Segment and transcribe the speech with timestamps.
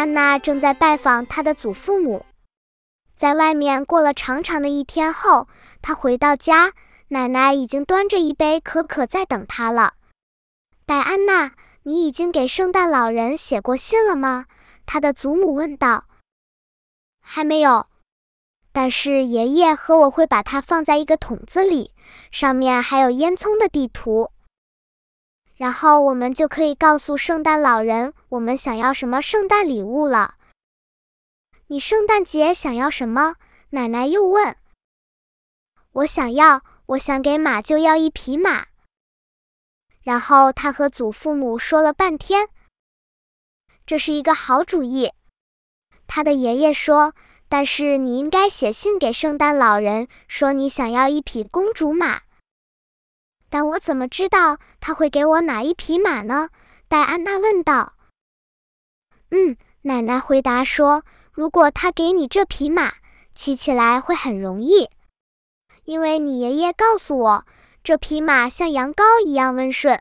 [0.00, 2.24] 安娜正在拜访她的祖父母，
[3.16, 5.46] 在外面过了长长的一天后，
[5.82, 6.72] 她回到家，
[7.08, 9.92] 奶奶已经端着一杯可可在等她了。
[10.86, 11.52] 戴安娜，
[11.82, 14.46] 你已经给圣诞老人写过信了吗？
[14.86, 16.06] 她的祖母问道。
[17.20, 17.86] 还没有，
[18.72, 21.92] 但是爷爷和我会把它放在一个桶子里，
[22.32, 24.30] 上面还有烟囱的地图。
[25.60, 30.36] 然后我们就可以告诉圣诞老人我们想要什么圣诞礼物了。
[31.66, 33.34] 你圣诞节想要什么？
[33.68, 34.56] 奶奶又问。
[35.92, 38.68] 我想要，我想给马厩要一匹马。
[40.00, 42.48] 然后他和祖父母说了半天，
[43.84, 45.12] 这是一个好主意。
[46.06, 47.12] 他的爷爷说
[47.50, 52.22] ：“但是你应该写信给圣诞老人，说你想要一匹公主马。”
[53.50, 56.48] 但我怎么知道他会给我哪一匹马呢？
[56.88, 57.94] 戴安娜问道。
[59.30, 62.94] 嗯，奶奶回答说：“如果他给你这匹马，
[63.34, 64.88] 骑起来会很容易，
[65.84, 67.46] 因为你爷爷告诉我，
[67.82, 70.00] 这匹马像羊羔一样温顺。”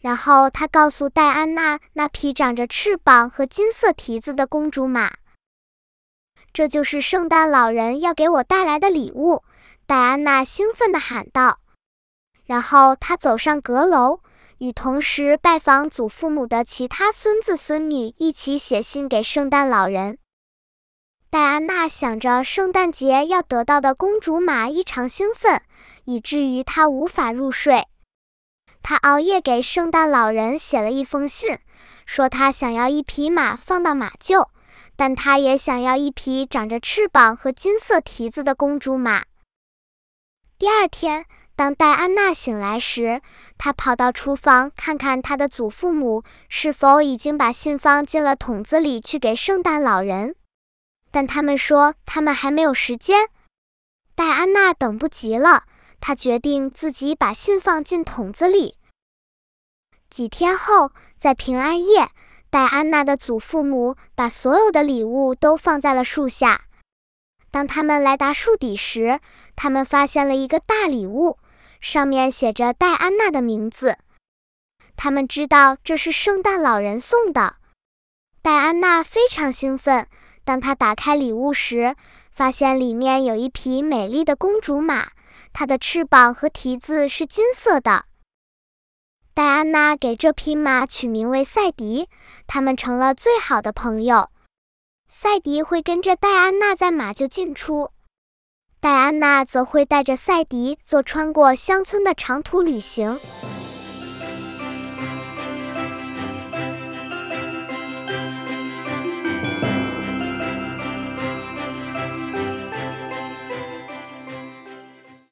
[0.00, 5.12] 然后他告诉戴安娜那匹长着翅膀和金色蹄子的公主马。
[6.52, 9.42] 这就是圣诞老人要给我带来的礼物，
[9.86, 11.60] 戴安娜兴奋地喊道。
[12.48, 14.20] 然后他走上阁楼，
[14.56, 20.18] 与同时拜访祖父母的其他孙子孙女一起写信给圣诞老人。
[21.28, 25.60] 戴安娜想着圣诞节要得到的公主马，异常兴奋，
[26.06, 27.86] 以至于她无法入睡。
[28.80, 31.58] 她熬夜给圣诞老人写了一封信，
[32.06, 34.48] 说她想要一匹马放到马厩，
[34.96, 39.24] 但她也想要一匹长着翅膀和金色蹄子的公主马。
[40.58, 41.26] 第二天。
[41.58, 43.20] 当戴安娜醒来时，
[43.58, 50.36] 她跑到厨房看看她的祖父母是否已经把信放进了桶子里去给圣诞老人，
[51.10, 53.30] 但他们说他们还没有时间。
[54.14, 55.64] 戴安娜等不及了，
[55.98, 58.76] 她决定自己把信放进桶子里。
[60.08, 62.10] 几天后，在平安夜，
[62.50, 66.66] 戴安娜的祖父母把所有的礼物都放在了树下。
[67.50, 69.18] 当他们来达树底时，
[69.56, 71.36] 他们发现了一个大礼物。
[71.80, 73.98] 上面写着戴安娜的名字，
[74.96, 77.56] 他们知道这是圣诞老人送的。
[78.42, 80.08] 戴安娜非常兴奋。
[80.44, 81.94] 当她打开礼物时，
[82.30, 85.10] 发现里面有一匹美丽的公主马，
[85.52, 88.06] 它的翅膀和蹄子是金色的。
[89.34, 92.08] 戴安娜给这匹马取名为赛迪，
[92.46, 94.30] 他们成了最好的朋友。
[95.08, 97.90] 赛迪会跟着戴安娜在马厩进出。
[98.88, 103.20] 戴安娜则会带着赛迪做穿过乡村的长途旅行。